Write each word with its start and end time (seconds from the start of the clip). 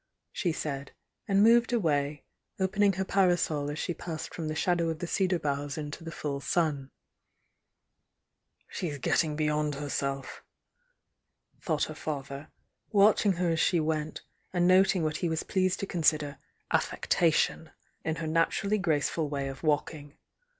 she 0.31 0.51
said, 0.51 0.93
and 1.27 1.43
moved 1.43 1.71
away, 1.71 2.23
opening 2.59 2.93
her 2.93 3.05
parasol 3.05 3.69
as 3.69 3.77
she 3.77 3.93
passed 3.93 4.33
from 4.33 4.47
the 4.47 4.55
shadow 4.55 4.89
of 4.89 4.97
the 4.97 5.05
cedar 5.05 5.37
boughs 5.37 5.77
into 5.77 6.03
the 6.03 6.11
full 6.11 6.39
sun. 6.39 6.89
"She's 8.67 8.97
getting 8.97 9.35
beyond 9.35 9.75
herself!" 9.75 10.43
thought 11.61 11.83
her 11.83 11.93
fa 11.93 12.23
ther, 12.25 12.47
watching 12.91 13.33
her 13.33 13.51
as 13.51 13.59
she 13.59 13.79
went, 13.79 14.23
and 14.51 14.67
noting 14.67 15.03
what 15.03 15.17
he 15.17 15.29
was 15.29 15.43
pleased 15.43 15.79
to 15.81 15.85
consider 15.85 16.39
"affectation" 16.71 17.69
in 18.03 18.15
her 18.15 18.27
natur 18.27 18.65
ally 18.69 18.77
graceful 18.77 19.29
way 19.29 19.47
of 19.49 19.61
walking. 19.61 20.17